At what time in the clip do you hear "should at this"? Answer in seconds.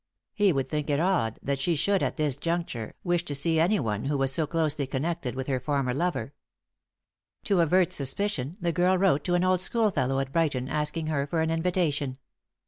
1.75-2.35